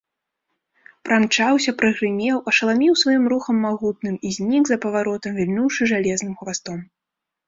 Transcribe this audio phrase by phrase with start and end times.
[1.07, 6.79] Прамчаўся, прагрымеў, ашаламіў сваім рухам магутным і знік за паваротам, вільнуўшы жалезным хвастом.